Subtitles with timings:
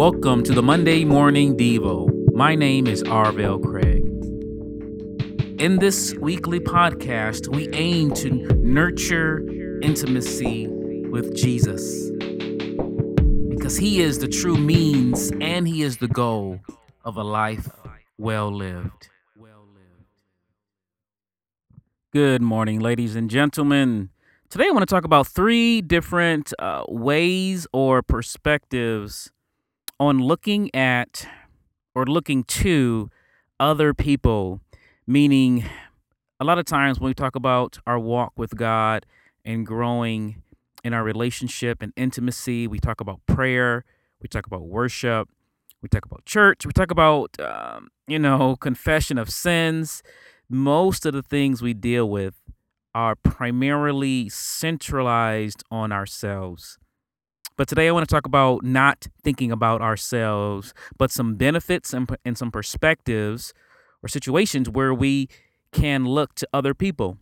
[0.00, 2.08] Welcome to the Monday Morning Devo.
[2.32, 4.02] My name is Arvell Craig.
[5.60, 9.46] In this weekly podcast, we aim to nurture
[9.82, 10.68] intimacy
[11.10, 12.10] with Jesus
[13.50, 16.60] because he is the true means and he is the goal
[17.04, 17.68] of a life
[18.16, 19.10] well lived.
[22.10, 24.08] Good morning, ladies and gentlemen.
[24.48, 29.30] Today, I want to talk about three different uh, ways or perspectives
[30.00, 31.28] on looking at
[31.94, 33.10] or looking to
[33.60, 34.60] other people,
[35.06, 35.64] meaning
[36.40, 39.04] a lot of times when we talk about our walk with God
[39.44, 40.42] and growing
[40.82, 43.84] in our relationship and intimacy, we talk about prayer,
[44.22, 45.28] we talk about worship,
[45.82, 50.02] we talk about church, we talk about, um, you know, confession of sins.
[50.48, 52.34] Most of the things we deal with
[52.94, 56.78] are primarily centralized on ourselves.
[57.60, 62.08] But today I want to talk about not thinking about ourselves, but some benefits and,
[62.24, 63.52] and some perspectives
[64.02, 65.28] or situations where we
[65.70, 67.18] can look to other people.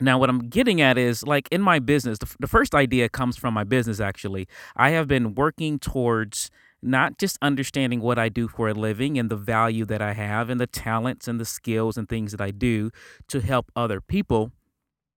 [0.00, 3.36] Now, what I'm getting at is like in my business, the, the first idea comes
[3.36, 4.46] from my business actually.
[4.76, 9.28] I have been working towards not just understanding what I do for a living and
[9.28, 12.52] the value that I have and the talents and the skills and things that I
[12.52, 12.92] do
[13.26, 14.52] to help other people,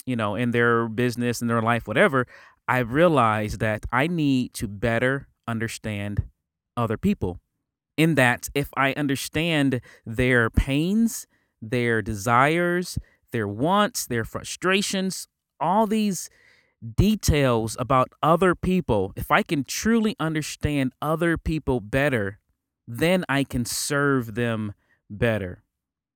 [0.08, 2.25] you know, in their business, in their life, whatever.
[2.72, 6.30] I realized that I need to better understand
[6.78, 7.41] other people.
[7.97, 11.28] In that, if I understand their pains,
[11.61, 12.97] their desires,
[13.33, 15.28] their wants, their frustrations,
[15.59, 16.30] all these
[16.95, 22.39] details about other people, if I can truly understand other people better,
[22.88, 24.75] then I can serve them
[25.09, 25.61] better.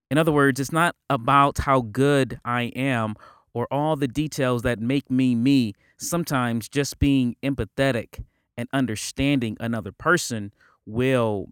[0.10, 3.16] In other words, it's not about how good I am
[3.54, 5.74] or all the details that make me me.
[5.98, 8.24] Sometimes just being empathetic
[8.58, 10.54] and understanding another person
[10.86, 11.50] will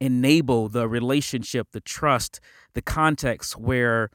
[0.00, 2.40] enable the relationship, the trust,
[2.74, 4.10] the context where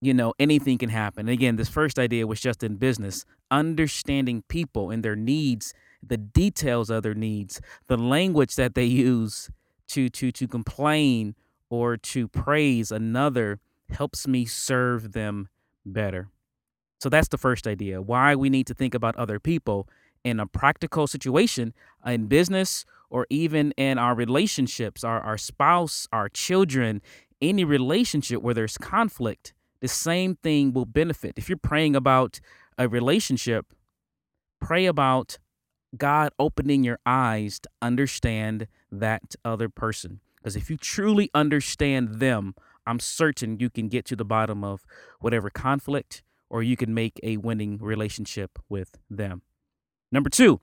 [0.00, 1.20] you know anything can happen.
[1.20, 6.16] And again, this first idea was just in business, understanding people and their needs, the
[6.18, 9.50] details of their needs, the language that they use
[9.88, 11.34] to to to complain
[11.70, 13.58] or to praise another
[13.90, 15.48] helps me serve them
[15.84, 16.28] better.
[16.98, 19.88] So that's the first idea why we need to think about other people
[20.24, 21.72] in a practical situation
[22.04, 27.00] in business or even in our relationships, our, our spouse, our children,
[27.40, 31.34] any relationship where there's conflict, the same thing will benefit.
[31.36, 32.40] If you're praying about
[32.76, 33.72] a relationship,
[34.60, 35.38] pray about
[35.96, 40.20] God opening your eyes to understand that other person.
[40.36, 42.54] Because if you truly understand them,
[42.86, 44.84] I'm certain you can get to the bottom of
[45.20, 49.42] whatever conflict or you can make a winning relationship with them.
[50.10, 50.60] Number two,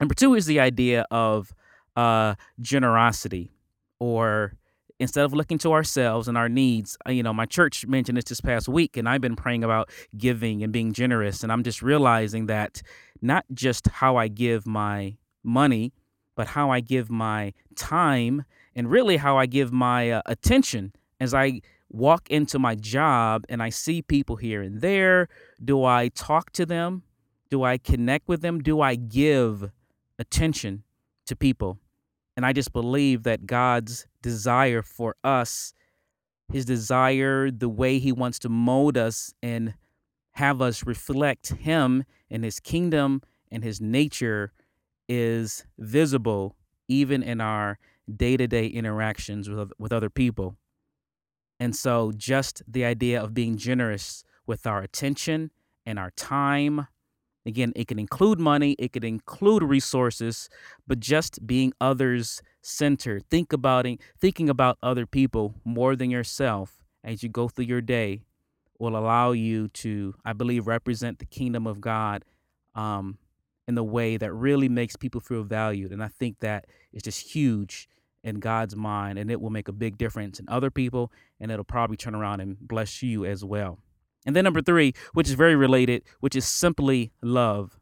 [0.00, 1.52] number two is the idea of
[1.96, 3.52] uh, generosity,
[3.98, 4.54] or
[5.00, 8.24] instead of looking to ourselves and our needs, uh, you know, my church mentioned this
[8.24, 11.82] this past week, and I've been praying about giving and being generous, and I'm just
[11.82, 12.82] realizing that
[13.22, 15.92] not just how I give my money,
[16.36, 21.32] but how I give my time, and really how I give my uh, attention as
[21.32, 21.60] I
[21.94, 25.28] walk into my job and I see people here and there?
[25.64, 27.04] Do I talk to them?
[27.50, 28.60] Do I connect with them?
[28.60, 29.70] Do I give
[30.18, 30.82] attention
[31.26, 31.78] to people?
[32.36, 35.72] And I just believe that God's desire for us,
[36.52, 39.74] his desire, the way he wants to mold us and
[40.32, 43.22] have us reflect him and his kingdom
[43.52, 44.52] and his nature
[45.08, 46.56] is visible
[46.88, 47.78] even in our
[48.14, 50.56] day-to-day interactions with, with other people.
[51.64, 55.50] And so, just the idea of being generous with our attention
[55.86, 56.88] and our time.
[57.46, 60.50] Again, it can include money, it could include resources,
[60.86, 63.24] but just being others centered.
[63.30, 67.80] Think about it, thinking about other people more than yourself as you go through your
[67.80, 68.20] day
[68.78, 72.26] will allow you to, I believe, represent the kingdom of God
[72.74, 73.16] um,
[73.66, 75.92] in the way that really makes people feel valued.
[75.92, 77.88] And I think that is just huge
[78.24, 81.64] in God's mind, and it will make a big difference in other people, and it'll
[81.64, 83.78] probably turn around and bless you as well.
[84.26, 87.78] And then number three, which is very related, which is simply love.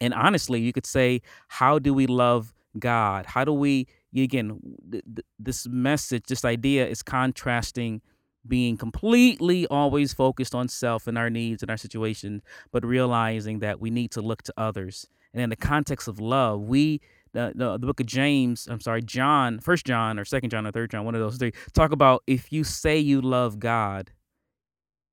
[0.00, 3.26] And honestly, you could say, how do we love God?
[3.26, 4.58] How do we, again,
[4.90, 8.00] th- th- this message, this idea is contrasting
[8.48, 13.80] being completely always focused on self and our needs and our situation, but realizing that
[13.80, 15.06] we need to look to others.
[15.32, 17.00] And in the context of love, we
[17.32, 20.70] the, the, the book of James, I'm sorry, John, First John or Second John or
[20.70, 24.10] Third John, one of those three, talk about if you say you love God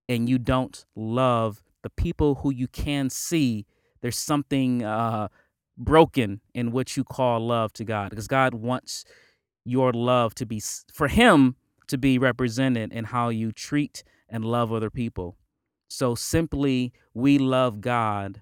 [0.07, 3.65] and you don't love the people who you can see,
[4.01, 5.29] there's something uh,
[5.77, 9.05] broken in what you call love to God because God wants
[9.65, 10.61] your love to be
[10.93, 11.55] for him
[11.87, 15.37] to be represented in how you treat and love other people.
[15.89, 18.41] So simply we love God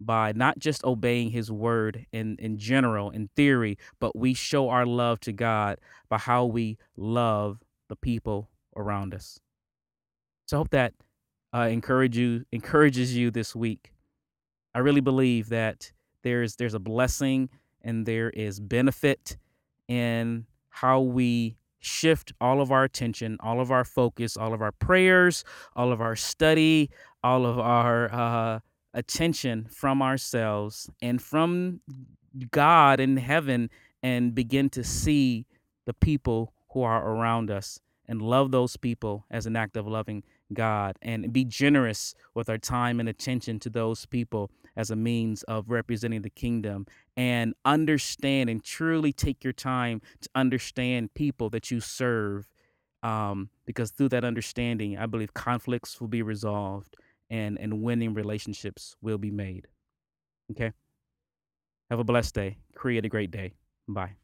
[0.00, 4.86] by not just obeying his word in in general in theory, but we show our
[4.86, 7.58] love to God by how we love
[7.88, 9.40] the people around us.
[10.46, 10.94] So I hope that
[11.54, 13.92] uh, encourage you encourages you this week.
[14.74, 15.92] I really believe that
[16.22, 17.50] there's there's a blessing
[17.82, 19.36] and there is benefit
[19.88, 24.72] in how we shift all of our attention, all of our focus, all of our
[24.72, 25.44] prayers,
[25.74, 26.90] all of our study,
[27.24, 28.60] all of our uh,
[28.94, 31.80] attention from ourselves and from
[32.50, 33.70] God in heaven
[34.02, 35.46] and begin to see
[35.86, 40.24] the people who are around us and love those people as an act of loving
[40.52, 45.42] God and be generous with our time and attention to those people as a means
[45.44, 51.70] of representing the kingdom and understand and truly take your time to understand people that
[51.70, 52.48] you serve
[53.02, 56.96] um, because through that understanding i believe conflicts will be resolved
[57.30, 59.68] and and winning relationships will be made.
[60.50, 60.72] Okay?
[61.90, 62.58] Have a blessed day.
[62.74, 63.54] Create a great day.
[63.88, 64.16] Bye